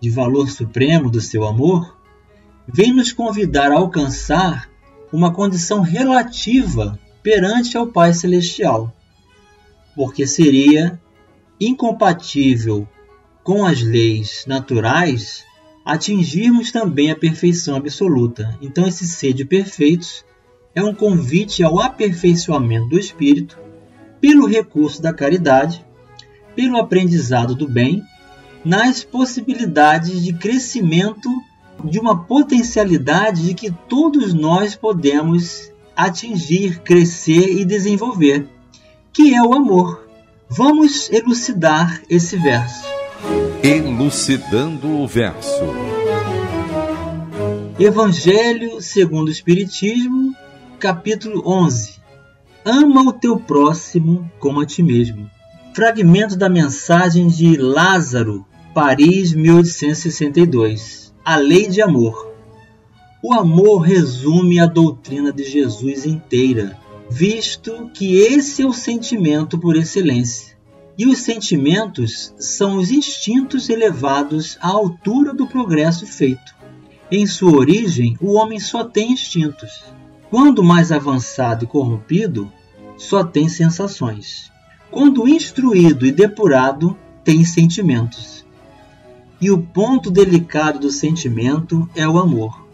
de 0.00 0.08
valor 0.08 0.48
supremo 0.48 1.10
do 1.10 1.20
seu 1.20 1.44
amor, 1.44 1.98
vem 2.66 2.94
nos 2.94 3.12
convidar 3.12 3.70
a 3.70 3.76
alcançar 3.76 4.71
uma 5.12 5.32
condição 5.32 5.82
relativa 5.82 6.98
perante 7.22 7.76
ao 7.76 7.86
Pai 7.86 8.14
Celestial, 8.14 8.92
porque 9.94 10.26
seria 10.26 10.98
incompatível 11.60 12.88
com 13.44 13.64
as 13.64 13.82
leis 13.82 14.44
naturais 14.46 15.44
atingirmos 15.84 16.70
também 16.70 17.10
a 17.10 17.16
perfeição 17.16 17.76
absoluta. 17.76 18.56
Então, 18.60 18.86
esse 18.86 19.06
ser 19.06 19.32
de 19.32 19.44
perfeitos 19.44 20.24
é 20.74 20.82
um 20.82 20.94
convite 20.94 21.62
ao 21.62 21.80
aperfeiçoamento 21.80 22.88
do 22.88 22.98
espírito 22.98 23.58
pelo 24.20 24.46
recurso 24.46 25.02
da 25.02 25.12
caridade, 25.12 25.84
pelo 26.54 26.78
aprendizado 26.78 27.54
do 27.54 27.68
bem, 27.68 28.02
nas 28.64 29.02
possibilidades 29.02 30.22
de 30.22 30.32
crescimento 30.32 31.28
de 31.84 31.98
uma 31.98 32.24
potencialidade 32.24 33.42
de 33.42 33.54
que 33.54 33.70
todos 33.70 34.32
nós 34.32 34.74
podemos 34.74 35.70
atingir, 35.96 36.80
crescer 36.80 37.60
e 37.60 37.64
desenvolver, 37.64 38.48
que 39.12 39.34
é 39.34 39.42
o 39.42 39.52
amor. 39.52 40.08
Vamos 40.48 41.10
elucidar 41.10 42.02
esse 42.08 42.36
verso. 42.36 42.84
Elucidando 43.62 44.88
o 45.00 45.06
verso. 45.06 45.62
Evangelho 47.78 48.80
segundo 48.80 49.28
o 49.28 49.32
Espiritismo, 49.32 50.34
capítulo 50.78 51.42
11. 51.46 52.00
Ama 52.64 53.02
o 53.02 53.12
teu 53.12 53.38
próximo 53.38 54.30
como 54.38 54.60
a 54.60 54.66
ti 54.66 54.82
mesmo. 54.82 55.28
Fragmento 55.74 56.36
da 56.36 56.48
mensagem 56.48 57.28
de 57.28 57.56
Lázaro, 57.56 58.46
Paris, 58.74 59.32
1862. 59.32 61.01
A 61.24 61.36
lei 61.36 61.68
de 61.68 61.80
amor. 61.80 62.34
O 63.22 63.32
amor 63.32 63.82
resume 63.82 64.58
a 64.58 64.66
doutrina 64.66 65.32
de 65.32 65.44
Jesus 65.44 66.04
inteira, 66.04 66.76
visto 67.08 67.88
que 67.94 68.16
esse 68.16 68.62
é 68.62 68.66
o 68.66 68.72
sentimento 68.72 69.56
por 69.56 69.76
excelência. 69.76 70.56
E 70.98 71.06
os 71.06 71.18
sentimentos 71.18 72.34
são 72.38 72.76
os 72.76 72.90
instintos 72.90 73.68
elevados 73.68 74.58
à 74.60 74.70
altura 74.70 75.32
do 75.32 75.46
progresso 75.46 76.08
feito. 76.08 76.56
Em 77.08 77.24
sua 77.24 77.56
origem, 77.56 78.16
o 78.20 78.32
homem 78.32 78.58
só 78.58 78.82
tem 78.82 79.12
instintos. 79.12 79.84
Quando 80.28 80.64
mais 80.64 80.90
avançado 80.90 81.64
e 81.64 81.68
corrompido, 81.68 82.50
só 82.96 83.22
tem 83.22 83.48
sensações. 83.48 84.50
Quando 84.90 85.28
instruído 85.28 86.04
e 86.04 86.10
depurado, 86.10 86.98
tem 87.22 87.44
sentimentos. 87.44 88.41
E 89.42 89.50
o 89.50 89.58
ponto 89.58 90.08
delicado 90.08 90.78
do 90.78 90.88
sentimento 90.88 91.90
é 91.96 92.08
o 92.08 92.16
amor. 92.16 92.64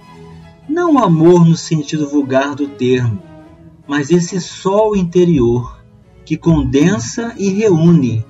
Não 0.68 0.96
o 0.96 0.98
amor 0.98 1.46
no 1.46 1.56
sentido 1.56 2.06
vulgar 2.06 2.54
do 2.54 2.68
termo, 2.68 3.22
mas 3.87 4.10
esse 4.10 4.38
sol 4.38 4.94
interior 4.94 5.82
que 6.26 6.37
condensa 6.37 7.34
e 7.38 7.48
reúne 7.48 8.22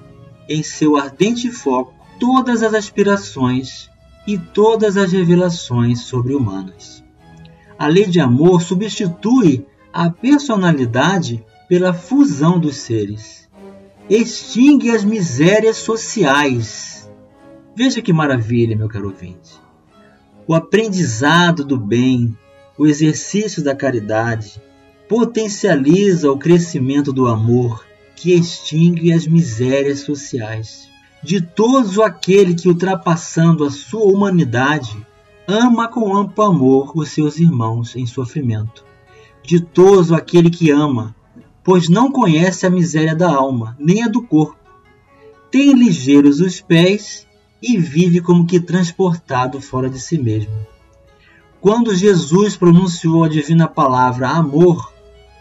em 0.48 0.62
seu 0.62 0.96
ardente 0.96 1.50
foco 1.50 1.92
todas 2.20 2.62
as 2.62 2.74
aspirações 2.74 3.90
e 4.24 4.38
todas 4.38 4.96
as 4.96 5.10
revelações 5.10 6.02
sobre-humanas. 6.02 7.02
A 7.76 7.88
lei 7.88 8.06
de 8.06 8.20
amor 8.20 8.62
substitui 8.62 9.66
a 9.92 10.10
personalidade 10.10 11.44
pela 11.68 11.92
fusão 11.92 12.56
dos 12.56 12.76
seres. 12.76 13.48
Extingue 14.08 14.92
as 14.92 15.02
misérias 15.02 15.78
sociais. 15.78 16.87
Veja 17.78 18.02
que 18.02 18.12
maravilha, 18.12 18.76
meu 18.76 18.88
caro 18.88 19.06
ouvinte. 19.06 19.52
O 20.48 20.52
aprendizado 20.52 21.64
do 21.64 21.78
bem, 21.78 22.36
o 22.76 22.88
exercício 22.88 23.62
da 23.62 23.72
caridade, 23.72 24.60
potencializa 25.08 26.28
o 26.28 26.36
crescimento 26.36 27.12
do 27.12 27.28
amor 27.28 27.86
que 28.16 28.32
extingue 28.32 29.12
as 29.12 29.28
misérias 29.28 30.00
sociais. 30.00 30.88
De 31.22 31.40
todos 31.40 32.00
aquele 32.00 32.52
que, 32.52 32.66
ultrapassando 32.66 33.62
a 33.62 33.70
sua 33.70 34.12
humanidade, 34.12 34.96
ama 35.46 35.86
com 35.86 36.16
amplo 36.16 36.46
amor 36.46 36.90
os 36.96 37.10
seus 37.10 37.38
irmãos 37.38 37.94
em 37.94 38.06
sofrimento. 38.06 38.84
Ditoso 39.40 40.16
aquele 40.16 40.50
que 40.50 40.72
ama, 40.72 41.14
pois 41.62 41.88
não 41.88 42.10
conhece 42.10 42.66
a 42.66 42.70
miséria 42.70 43.14
da 43.14 43.32
alma, 43.32 43.76
nem 43.78 44.02
a 44.02 44.08
do 44.08 44.20
corpo. 44.20 44.58
Tem 45.48 45.72
ligeiros 45.74 46.40
os 46.40 46.60
pés 46.60 47.27
e 47.62 47.76
vive 47.76 48.20
como 48.20 48.46
que 48.46 48.60
transportado 48.60 49.60
fora 49.60 49.88
de 49.88 50.00
si 50.00 50.18
mesmo. 50.18 50.52
Quando 51.60 51.94
Jesus 51.94 52.56
pronunciou 52.56 53.24
a 53.24 53.28
divina 53.28 53.66
palavra 53.66 54.28
amor, 54.28 54.92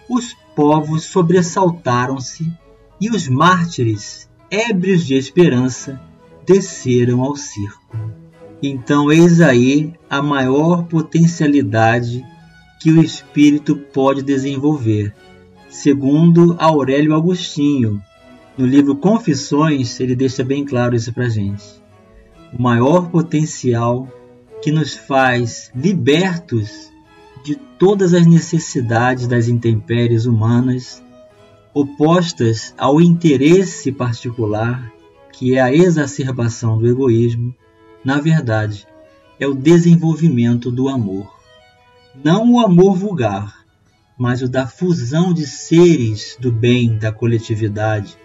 os 0.10 0.36
povos 0.56 1.04
sobressaltaram-se 1.04 2.52
e 3.00 3.10
os 3.10 3.28
mártires, 3.28 4.28
ébrios 4.50 5.06
de 5.06 5.14
esperança, 5.14 6.02
desceram 6.46 7.22
ao 7.22 7.36
circo. 7.36 7.96
Então, 8.64 9.12
eis 9.12 9.40
aí 9.40 9.94
a 10.10 10.22
maior 10.22 10.86
potencialidade 10.86 12.26
que 12.80 12.90
o 12.90 13.04
espírito 13.04 13.76
pode 13.76 14.24
desenvolver. 14.24 15.14
Segundo 15.70 16.56
Aurélio 16.58 17.14
Agostinho, 17.14 18.02
no 18.58 18.66
livro 18.66 18.96
Confissões, 18.96 20.00
ele 20.00 20.16
deixa 20.16 20.44
bem 20.44 20.66
claro 20.66 20.96
isso 20.96 21.14
para 21.14 21.30
gente. 21.30 21.64
O 22.54 22.62
maior 22.62 23.10
potencial 23.10 24.08
que 24.62 24.72
nos 24.72 24.96
faz 24.96 25.72
libertos 25.76 26.92
de 27.44 27.56
todas 27.56 28.14
as 28.14 28.26
necessidades 28.26 29.28
das 29.28 29.48
intempéries 29.48 30.26
humanas, 30.26 31.04
opostas 31.74 32.74
ao 32.78 33.00
interesse 33.00 33.92
particular, 33.92 34.92
que 35.32 35.56
é 35.56 35.62
a 35.62 35.74
exacerbação 35.74 36.78
do 36.78 36.88
egoísmo, 36.88 37.54
na 38.04 38.20
verdade, 38.20 38.88
é 39.40 39.46
o 39.46 39.54
desenvolvimento 39.54 40.72
do 40.72 40.90
amor. 40.90 41.32
Não 42.24 42.54
o 42.54 42.60
amor 42.60 42.98
vulgar, 42.98 43.66
mas 44.18 44.42
o 44.42 44.50
da 44.50 44.66
fusão 44.66 45.34
de 45.34 45.46
seres 45.46 46.36
do 46.40 46.52
bem 46.52 46.98
da 46.98 47.12
coletividade 47.12 48.18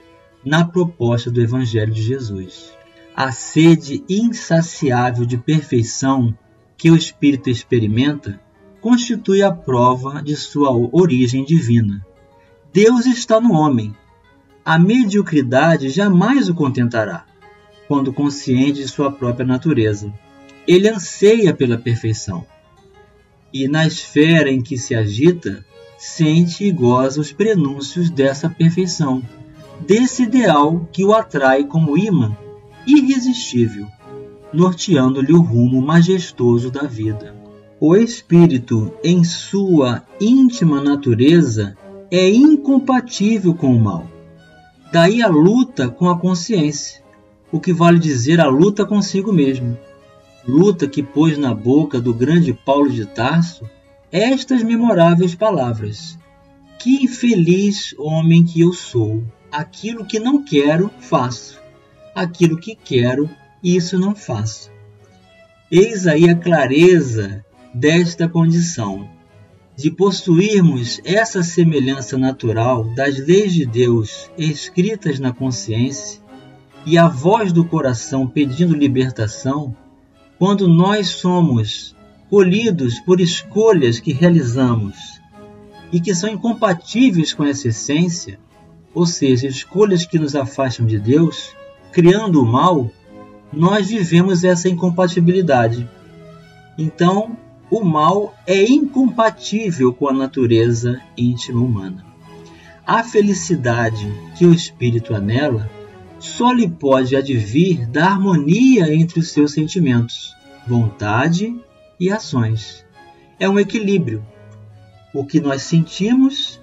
na 0.44 0.64
proposta 0.64 1.30
do 1.30 1.40
Evangelho 1.40 1.92
de 1.92 2.02
Jesus. 2.02 2.72
A 3.14 3.30
sede 3.30 4.02
insaciável 4.08 5.26
de 5.26 5.36
perfeição 5.36 6.34
que 6.78 6.90
o 6.90 6.96
Espírito 6.96 7.50
experimenta 7.50 8.40
constitui 8.80 9.42
a 9.42 9.52
prova 9.52 10.22
de 10.22 10.34
sua 10.34 10.70
origem 10.70 11.44
divina. 11.44 12.04
Deus 12.72 13.04
está 13.04 13.38
no 13.38 13.52
homem. 13.52 13.94
A 14.64 14.78
mediocridade 14.78 15.90
jamais 15.90 16.48
o 16.48 16.54
contentará, 16.54 17.26
quando 17.86 18.14
consciente 18.14 18.80
de 18.80 18.88
sua 18.88 19.12
própria 19.12 19.46
natureza. 19.46 20.10
Ele 20.66 20.88
anseia 20.88 21.52
pela 21.52 21.76
perfeição. 21.76 22.46
E 23.52 23.68
na 23.68 23.86
esfera 23.86 24.50
em 24.50 24.62
que 24.62 24.78
se 24.78 24.94
agita, 24.94 25.64
sente 25.98 26.64
e 26.64 26.72
goza 26.72 27.20
os 27.20 27.30
prenúncios 27.30 28.08
dessa 28.08 28.48
perfeição, 28.48 29.22
desse 29.86 30.22
ideal 30.22 30.88
que 30.90 31.04
o 31.04 31.12
atrai 31.12 31.64
como 31.64 31.98
imã 31.98 32.34
irresistível, 32.86 33.86
norteando-lhe 34.52 35.32
o 35.32 35.40
rumo 35.40 35.80
majestoso 35.80 36.70
da 36.70 36.82
vida. 36.82 37.34
O 37.80 37.96
espírito, 37.96 38.92
em 39.02 39.24
sua 39.24 40.02
íntima 40.20 40.80
natureza, 40.80 41.76
é 42.10 42.28
incompatível 42.28 43.54
com 43.54 43.74
o 43.74 43.80
mal. 43.80 44.06
Daí 44.92 45.22
a 45.22 45.28
luta 45.28 45.88
com 45.88 46.08
a 46.08 46.18
consciência, 46.18 47.02
o 47.50 47.58
que 47.58 47.72
vale 47.72 47.98
dizer 47.98 48.40
a 48.40 48.46
luta 48.46 48.84
consigo 48.84 49.32
mesmo. 49.32 49.76
Luta 50.46 50.86
que 50.86 51.02
pôs 51.02 51.38
na 51.38 51.54
boca 51.54 52.00
do 52.00 52.12
grande 52.12 52.52
Paulo 52.52 52.90
de 52.90 53.06
Tarso 53.06 53.64
estas 54.10 54.62
memoráveis 54.62 55.34
palavras: 55.34 56.18
Que 56.78 57.04
infeliz 57.04 57.94
homem 57.98 58.44
que 58.44 58.60
eu 58.60 58.74
sou! 58.74 59.22
Aquilo 59.50 60.04
que 60.04 60.18
não 60.18 60.44
quero, 60.44 60.90
faço. 61.00 61.61
Aquilo 62.14 62.58
que 62.58 62.74
quero, 62.74 63.28
isso 63.62 63.98
não 63.98 64.14
faço. 64.14 64.70
Eis 65.70 66.06
aí 66.06 66.28
a 66.28 66.36
clareza 66.36 67.44
desta 67.72 68.28
condição, 68.28 69.08
de 69.74 69.90
possuirmos 69.90 71.00
essa 71.04 71.42
semelhança 71.42 72.18
natural 72.18 72.84
das 72.94 73.18
leis 73.18 73.54
de 73.54 73.64
Deus 73.64 74.30
escritas 74.36 75.18
na 75.18 75.32
consciência 75.32 76.20
e 76.84 76.98
a 76.98 77.08
voz 77.08 77.52
do 77.52 77.64
coração 77.64 78.26
pedindo 78.26 78.74
libertação, 78.74 79.74
quando 80.38 80.68
nós 80.68 81.08
somos 81.08 81.96
colhidos 82.28 83.00
por 83.00 83.20
escolhas 83.20 84.00
que 84.00 84.12
realizamos 84.12 85.20
e 85.90 86.00
que 86.00 86.14
são 86.14 86.28
incompatíveis 86.28 87.32
com 87.32 87.44
essa 87.44 87.68
essência, 87.68 88.38
ou 88.94 89.06
seja, 89.06 89.46
escolhas 89.46 90.04
que 90.04 90.18
nos 90.18 90.34
afastam 90.34 90.84
de 90.84 90.98
Deus, 90.98 91.54
criando 91.92 92.42
o 92.42 92.46
mal, 92.46 92.90
nós 93.52 93.88
vivemos 93.88 94.42
essa 94.44 94.68
incompatibilidade. 94.68 95.88
Então, 96.78 97.36
o 97.70 97.84
mal 97.84 98.34
é 98.46 98.64
incompatível 98.64 99.92
com 99.92 100.08
a 100.08 100.12
natureza 100.12 101.00
íntima 101.16 101.60
humana. 101.60 102.04
A 102.84 103.04
felicidade 103.04 104.12
que 104.36 104.46
o 104.46 104.52
espírito 104.52 105.14
anela 105.14 105.70
só 106.18 106.52
lhe 106.52 106.68
pode 106.68 107.14
advir 107.14 107.86
da 107.88 108.06
harmonia 108.06 108.92
entre 108.92 109.20
os 109.20 109.30
seus 109.30 109.52
sentimentos, 109.52 110.34
vontade 110.66 111.54
e 112.00 112.10
ações. 112.10 112.84
É 113.38 113.48
um 113.48 113.58
equilíbrio. 113.58 114.24
O 115.12 115.24
que 115.24 115.40
nós 115.40 115.62
sentimos, 115.62 116.60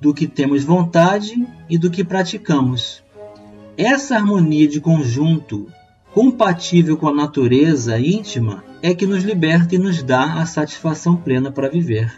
do 0.00 0.12
que 0.12 0.26
temos 0.26 0.64
vontade 0.64 1.46
e 1.68 1.78
do 1.78 1.90
que 1.90 2.04
praticamos. 2.04 3.02
Essa 3.78 4.16
harmonia 4.16 4.66
de 4.66 4.80
conjunto, 4.80 5.66
compatível 6.14 6.96
com 6.96 7.08
a 7.08 7.14
natureza 7.14 7.98
íntima, 7.98 8.64
é 8.80 8.94
que 8.94 9.06
nos 9.06 9.22
liberta 9.22 9.74
e 9.74 9.78
nos 9.78 10.02
dá 10.02 10.40
a 10.40 10.46
satisfação 10.46 11.14
plena 11.14 11.52
para 11.52 11.68
viver. 11.68 12.10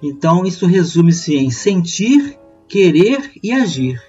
Então, 0.00 0.46
isso 0.46 0.66
resume-se 0.66 1.36
em 1.36 1.50
sentir, 1.50 2.38
querer 2.68 3.32
e 3.42 3.52
agir, 3.52 4.00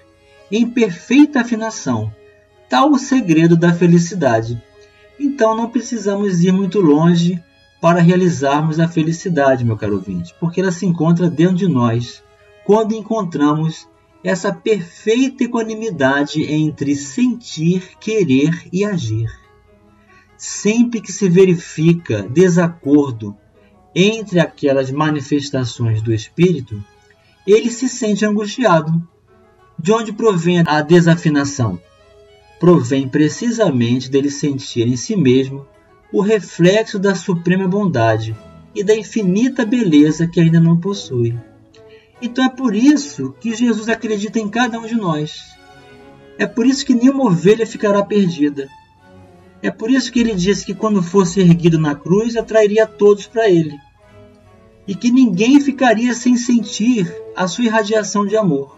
em 0.48 0.64
perfeita 0.64 1.40
afinação. 1.40 2.14
Tal 2.68 2.92
o 2.92 2.98
segredo 2.98 3.56
da 3.56 3.72
felicidade. 3.72 4.62
Então, 5.18 5.56
não 5.56 5.68
precisamos 5.68 6.44
ir 6.44 6.52
muito 6.52 6.80
longe 6.80 7.42
para 7.80 8.00
realizarmos 8.00 8.78
a 8.78 8.86
felicidade, 8.86 9.64
meu 9.64 9.76
caro 9.76 9.94
ouvinte, 9.94 10.36
porque 10.38 10.60
ela 10.60 10.70
se 10.70 10.86
encontra 10.86 11.28
dentro 11.28 11.56
de 11.56 11.66
nós 11.66 12.22
quando 12.64 12.94
encontramos 12.94 13.88
essa 14.22 14.52
perfeita 14.52 15.44
equanimidade 15.44 16.42
entre 16.42 16.94
sentir, 16.94 17.96
querer 17.98 18.68
e 18.72 18.84
agir 18.84 19.40
sempre 20.40 21.02
que 21.02 21.12
se 21.12 21.28
verifica 21.28 22.22
desacordo 22.22 23.36
entre 23.94 24.40
aquelas 24.40 24.90
manifestações 24.90 26.00
do 26.00 26.14
espírito, 26.14 26.82
ele 27.46 27.70
se 27.70 27.90
sente 27.90 28.24
angustiado. 28.24 28.90
De 29.78 29.92
onde 29.92 30.14
provém 30.14 30.62
a 30.66 30.80
desafinação? 30.80 31.78
Provém 32.58 33.06
precisamente 33.06 34.10
dele 34.10 34.30
sentir 34.30 34.86
em 34.86 34.96
si 34.96 35.14
mesmo 35.14 35.66
o 36.10 36.22
reflexo 36.22 36.98
da 36.98 37.14
suprema 37.14 37.68
bondade 37.68 38.34
e 38.74 38.82
da 38.82 38.96
infinita 38.96 39.66
beleza 39.66 40.26
que 40.26 40.40
ainda 40.40 40.58
não 40.58 40.80
possui. 40.80 41.38
Então 42.22 42.44
é 42.44 42.48
por 42.48 42.74
isso 42.74 43.34
que 43.40 43.54
Jesus 43.54 43.88
acredita 43.88 44.38
em 44.38 44.48
cada 44.48 44.78
um 44.78 44.86
de 44.86 44.94
nós. 44.94 45.56
É 46.38 46.46
por 46.46 46.66
isso 46.66 46.84
que 46.84 46.94
nenhuma 46.94 47.24
ovelha 47.24 47.66
ficará 47.66 48.02
perdida. 48.02 48.68
É 49.62 49.70
por 49.70 49.90
isso 49.90 50.10
que 50.10 50.20
ele 50.20 50.34
disse 50.34 50.64
que 50.64 50.74
quando 50.74 51.02
fosse 51.02 51.40
erguido 51.40 51.78
na 51.78 51.94
cruz 51.94 52.36
atrairia 52.36 52.86
todos 52.86 53.26
para 53.26 53.48
ele. 53.48 53.78
E 54.86 54.94
que 54.94 55.10
ninguém 55.10 55.60
ficaria 55.60 56.14
sem 56.14 56.36
sentir 56.36 57.14
a 57.36 57.46
sua 57.46 57.64
irradiação 57.64 58.26
de 58.26 58.36
amor. 58.36 58.76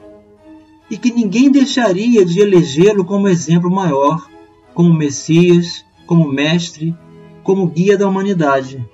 E 0.90 0.96
que 0.96 1.12
ninguém 1.12 1.50
deixaria 1.50 2.24
de 2.24 2.40
elegê-lo 2.40 3.04
como 3.04 3.28
exemplo 3.28 3.70
maior, 3.70 4.28
como 4.74 4.92
Messias, 4.92 5.84
como 6.06 6.30
mestre, 6.30 6.96
como 7.42 7.66
guia 7.66 7.96
da 7.96 8.08
humanidade. 8.08 8.84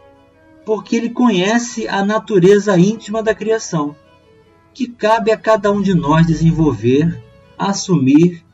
Porque 0.64 0.94
ele 0.94 1.10
conhece 1.10 1.88
a 1.88 2.04
natureza 2.04 2.78
íntima 2.78 3.22
da 3.22 3.34
criação, 3.34 3.96
que 4.78 4.86
cabe 4.86 5.32
a 5.32 5.36
cada 5.36 5.72
um 5.72 5.82
de 5.82 5.92
nós 5.92 6.24
desenvolver, 6.24 7.20
assumir 7.58 8.44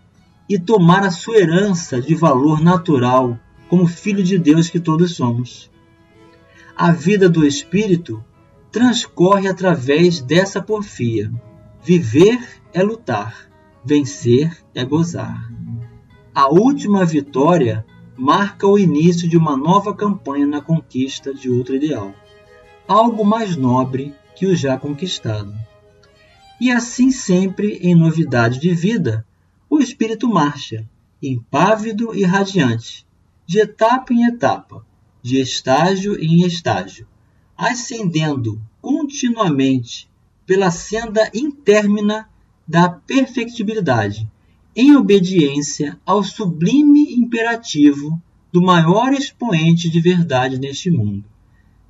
e 0.48 0.58
tomar 0.58 1.04
a 1.04 1.10
sua 1.10 1.36
herança 1.36 2.00
de 2.00 2.14
valor 2.14 2.62
natural 2.62 3.38
como 3.68 3.86
filho 3.86 4.24
de 4.24 4.38
Deus 4.38 4.70
que 4.70 4.80
todos 4.80 5.14
somos. 5.14 5.70
A 6.74 6.90
vida 6.92 7.28
do 7.28 7.46
espírito 7.46 8.24
transcorre 8.72 9.48
através 9.48 10.22
dessa 10.22 10.62
porfia. 10.62 11.30
Viver 11.82 12.40
é 12.72 12.82
lutar, 12.82 13.50
vencer 13.84 14.64
é 14.74 14.82
gozar. 14.82 15.52
A 16.34 16.48
última 16.48 17.04
vitória 17.04 17.84
marca 18.16 18.66
o 18.66 18.78
início 18.78 19.28
de 19.28 19.36
uma 19.36 19.58
nova 19.58 19.94
campanha 19.94 20.46
na 20.46 20.62
conquista 20.62 21.34
de 21.34 21.50
outro 21.50 21.76
ideal, 21.76 22.14
algo 22.88 23.26
mais 23.26 23.56
nobre 23.56 24.14
que 24.34 24.46
o 24.46 24.56
já 24.56 24.78
conquistado. 24.78 25.54
E 26.64 26.70
assim 26.70 27.10
sempre 27.10 27.78
em 27.82 27.94
novidade 27.94 28.58
de 28.58 28.74
vida, 28.74 29.22
o 29.68 29.80
espírito 29.80 30.26
marcha, 30.26 30.88
impávido 31.22 32.14
e 32.14 32.24
radiante, 32.24 33.06
de 33.46 33.58
etapa 33.58 34.14
em 34.14 34.24
etapa, 34.24 34.82
de 35.22 35.38
estágio 35.38 36.18
em 36.18 36.46
estágio, 36.46 37.06
ascendendo 37.54 38.58
continuamente 38.80 40.08
pela 40.46 40.70
senda 40.70 41.30
intermina 41.34 42.30
da 42.66 42.88
perfectibilidade, 42.88 44.26
em 44.74 44.96
obediência 44.96 46.00
ao 46.06 46.24
sublime 46.24 47.12
imperativo 47.12 48.18
do 48.50 48.62
maior 48.62 49.12
expoente 49.12 49.90
de 49.90 50.00
verdade 50.00 50.58
neste 50.58 50.90
mundo. 50.90 51.26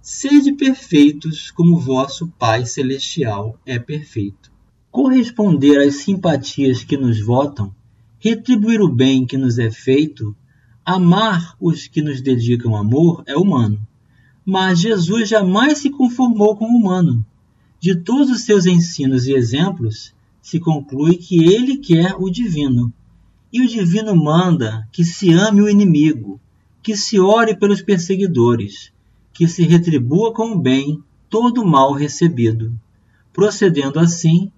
Sede 0.02 0.50
perfeitos 0.50 1.52
como 1.52 1.78
vosso 1.78 2.26
Pai 2.36 2.66
Celestial 2.66 3.56
é 3.64 3.78
perfeito 3.78 4.52
corresponder 4.94 5.80
às 5.80 5.96
simpatias 5.96 6.84
que 6.84 6.96
nos 6.96 7.20
votam, 7.20 7.74
retribuir 8.16 8.80
o 8.80 8.88
bem 8.88 9.26
que 9.26 9.36
nos 9.36 9.58
é 9.58 9.68
feito, 9.68 10.36
amar 10.84 11.56
os 11.60 11.88
que 11.88 12.00
nos 12.00 12.20
dedicam 12.20 12.76
amor 12.76 13.24
é 13.26 13.36
humano. 13.36 13.84
Mas 14.46 14.78
Jesus 14.78 15.28
jamais 15.28 15.78
se 15.78 15.90
conformou 15.90 16.56
com 16.56 16.66
o 16.66 16.76
humano. 16.76 17.26
De 17.80 17.96
todos 17.96 18.30
os 18.30 18.42
seus 18.42 18.66
ensinos 18.66 19.26
e 19.26 19.32
exemplos, 19.32 20.14
se 20.40 20.60
conclui 20.60 21.16
que 21.16 21.42
ele 21.42 21.78
quer 21.78 22.14
o 22.16 22.30
divino. 22.30 22.92
E 23.52 23.62
o 23.62 23.68
divino 23.68 24.14
manda 24.14 24.86
que 24.92 25.04
se 25.04 25.32
ame 25.32 25.60
o 25.60 25.68
inimigo, 25.68 26.40
que 26.80 26.96
se 26.96 27.18
ore 27.18 27.56
pelos 27.56 27.82
perseguidores, 27.82 28.92
que 29.32 29.48
se 29.48 29.64
retribua 29.64 30.32
com 30.32 30.52
o 30.52 30.58
bem 30.60 31.02
todo 31.28 31.62
o 31.62 31.66
mal 31.66 31.92
recebido. 31.94 32.72
Procedendo 33.32 33.98
assim, 33.98 34.52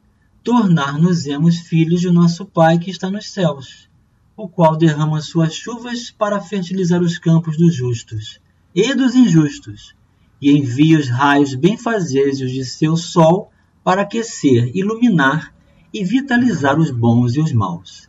tornar-nos-emos 0.46 1.56
filhos 1.56 2.00
de 2.00 2.08
nosso 2.08 2.46
Pai 2.46 2.78
que 2.78 2.88
está 2.88 3.10
nos 3.10 3.30
céus, 3.32 3.88
o 4.36 4.48
qual 4.48 4.76
derrama 4.76 5.20
suas 5.20 5.52
chuvas 5.52 6.12
para 6.12 6.40
fertilizar 6.40 7.02
os 7.02 7.18
campos 7.18 7.56
dos 7.56 7.74
justos 7.74 8.40
e 8.72 8.94
dos 8.94 9.16
injustos, 9.16 9.96
e 10.40 10.56
envia 10.56 11.00
os 11.00 11.08
raios 11.08 11.52
benfazejos 11.56 12.52
de 12.52 12.64
seu 12.64 12.96
sol 12.96 13.50
para 13.82 14.02
aquecer, 14.02 14.70
iluminar 14.72 15.52
e 15.92 16.04
vitalizar 16.04 16.78
os 16.78 16.92
bons 16.92 17.34
e 17.34 17.40
os 17.40 17.52
maus. 17.52 18.08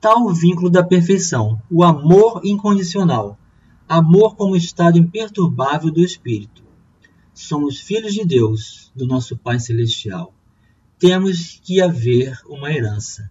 Tal 0.00 0.22
o 0.22 0.32
vínculo 0.32 0.70
da 0.70 0.82
perfeição, 0.82 1.60
o 1.70 1.84
amor 1.84 2.40
incondicional, 2.44 3.38
amor 3.86 4.36
como 4.36 4.56
estado 4.56 4.96
imperturbável 4.96 5.92
do 5.92 6.00
espírito. 6.00 6.62
Somos 7.34 7.78
filhos 7.78 8.14
de 8.14 8.24
Deus, 8.24 8.90
do 8.96 9.06
nosso 9.06 9.36
Pai 9.36 9.60
celestial 9.60 10.32
temos 10.98 11.60
que 11.62 11.80
haver 11.80 12.38
uma 12.46 12.72
herança. 12.72 13.30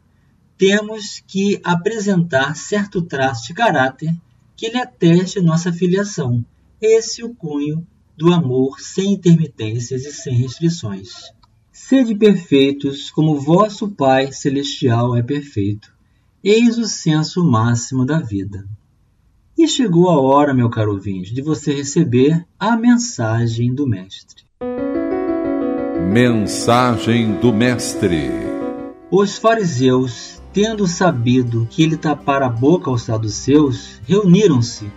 Temos 0.58 1.22
que 1.28 1.60
apresentar 1.64 2.56
certo 2.56 3.02
traço 3.02 3.48
de 3.48 3.54
caráter 3.54 4.16
que 4.56 4.70
lhe 4.70 4.78
ateste 4.78 5.42
nossa 5.42 5.72
filiação. 5.72 6.44
Esse 6.82 7.22
é 7.22 7.26
o 7.26 7.36
cunho 7.36 7.86
do 8.18 8.34
amor 8.34 8.80
sem 8.80 9.14
intermitências 9.14 10.06
e 10.06 10.12
sem 10.12 10.34
restrições. 10.34 11.32
Sede 11.72 12.16
perfeitos, 12.16 13.12
como 13.12 13.40
vosso 13.40 13.90
Pai 13.90 14.32
Celestial 14.32 15.16
é 15.16 15.22
perfeito. 15.22 15.94
Eis 16.44 16.78
o 16.78 16.88
senso 16.88 17.44
máximo 17.44 18.06
da 18.06 18.20
vida. 18.20 18.68
E 19.58 19.68
chegou 19.68 20.10
a 20.10 20.20
hora, 20.20 20.54
meu 20.54 20.70
caro 20.70 20.94
ouvinte, 20.94 21.34
de 21.34 21.42
você 21.42 21.74
receber 21.74 22.48
a 22.60 22.76
mensagem 22.78 23.74
do 23.74 23.88
Mestre. 23.88 24.47
Mensagem 26.08 27.34
do 27.34 27.52
Mestre. 27.52 28.32
Os 29.12 29.38
fariseus, 29.38 30.42
tendo 30.54 30.88
sabido 30.88 31.68
que 31.70 31.84
ele 31.84 31.98
tapara 31.98 32.46
a 32.46 32.50
boca 32.50 32.90
aos 32.90 33.02
saduceus, 33.02 34.00
reuniram-se, 34.08 34.90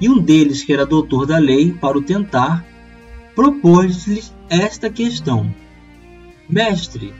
e 0.00 0.08
um 0.08 0.18
deles, 0.18 0.64
que 0.64 0.72
era 0.72 0.84
doutor 0.84 1.24
da 1.24 1.38
lei, 1.38 1.72
para 1.72 1.96
o 1.96 2.02
tentar, 2.02 2.66
propôs-lhe 3.34 4.24
esta 4.50 4.90
questão: 4.90 5.54
Mestre, 6.48 7.14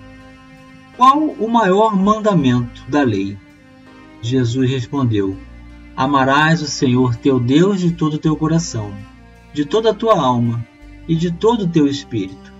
qual 0.96 1.20
o 1.20 1.48
maior 1.48 1.96
mandamento 1.96 2.82
da 2.88 3.04
lei? 3.04 3.38
Jesus 4.20 4.68
respondeu: 4.68 5.36
Amarás 5.96 6.60
o 6.62 6.66
Senhor 6.66 7.14
teu 7.14 7.38
Deus 7.38 7.80
de 7.80 7.92
todo 7.92 8.14
o 8.14 8.18
teu 8.18 8.36
coração, 8.36 8.92
de 9.54 9.64
toda 9.64 9.90
a 9.90 9.94
tua 9.94 10.20
alma 10.20 10.66
e 11.08 11.14
de 11.14 11.30
todo 11.30 11.62
o 11.62 11.68
teu 11.68 11.86
espírito 11.86 12.55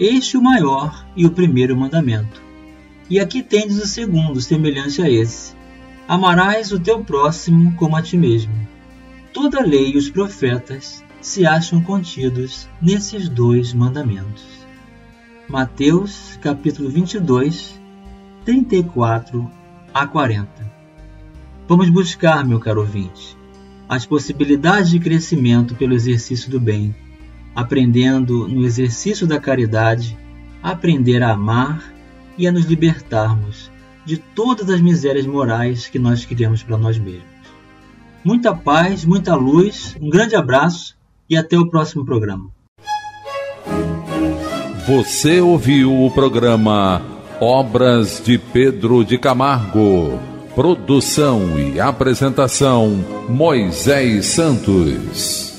este 0.00 0.38
o 0.38 0.42
maior 0.42 1.06
e 1.14 1.26
o 1.26 1.30
primeiro 1.30 1.76
mandamento. 1.76 2.42
E 3.10 3.20
aqui 3.20 3.42
tendes 3.42 3.76
o 3.76 3.86
segundo, 3.86 4.40
semelhante 4.40 5.02
a 5.02 5.10
esse: 5.10 5.54
Amarás 6.08 6.72
o 6.72 6.80
teu 6.80 7.04
próximo 7.04 7.74
como 7.76 7.94
a 7.94 8.00
ti 8.00 8.16
mesmo. 8.16 8.54
Toda 9.34 9.60
a 9.60 9.64
lei 9.64 9.92
e 9.92 9.98
os 9.98 10.08
profetas 10.08 11.04
se 11.20 11.44
acham 11.44 11.82
contidos 11.82 12.66
nesses 12.80 13.28
dois 13.28 13.74
mandamentos. 13.74 14.42
Mateus, 15.46 16.38
capítulo 16.40 16.88
22, 16.88 17.78
34 18.46 19.50
a 19.92 20.06
40. 20.06 20.48
Vamos 21.68 21.90
buscar, 21.90 22.42
meu 22.42 22.58
caro 22.58 22.80
ouvinte, 22.80 23.36
as 23.86 24.06
possibilidades 24.06 24.90
de 24.90 24.98
crescimento 24.98 25.74
pelo 25.74 25.92
exercício 25.92 26.50
do 26.50 26.58
bem 26.58 26.94
aprendendo 27.60 28.48
no 28.48 28.64
exercício 28.64 29.26
da 29.26 29.38
caridade 29.38 30.16
aprender 30.62 31.22
a 31.22 31.32
amar 31.32 31.92
e 32.36 32.46
a 32.46 32.52
nos 32.52 32.64
libertarmos 32.64 33.70
de 34.04 34.16
todas 34.16 34.70
as 34.70 34.80
misérias 34.80 35.26
morais 35.26 35.88
que 35.88 35.98
nós 35.98 36.24
criamos 36.24 36.62
para 36.62 36.78
nós 36.78 36.98
mesmos. 36.98 37.28
Muita 38.24 38.54
paz, 38.54 39.04
muita 39.04 39.34
luz, 39.34 39.96
um 40.00 40.10
grande 40.10 40.34
abraço 40.34 40.96
e 41.28 41.36
até 41.36 41.58
o 41.58 41.68
próximo 41.68 42.04
programa. 42.04 42.50
Você 44.86 45.40
ouviu 45.40 46.04
o 46.04 46.10
programa 46.10 47.02
Obras 47.40 48.20
de 48.24 48.36
Pedro 48.38 49.04
de 49.04 49.16
Camargo. 49.16 50.18
Produção 50.54 51.58
e 51.58 51.78
apresentação 51.80 53.04
Moisés 53.28 54.26
Santos. 54.26 55.50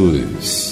Luz. 0.00 0.69